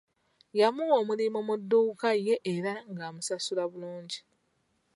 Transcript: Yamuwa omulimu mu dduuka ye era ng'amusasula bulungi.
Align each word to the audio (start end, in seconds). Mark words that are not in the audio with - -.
Yamuwa 0.59 0.95
omulimu 1.01 1.39
mu 1.47 1.55
dduuka 1.61 2.09
ye 2.25 2.35
era 2.53 2.73
ng'amusasula 2.91 3.63
bulungi. 3.71 4.19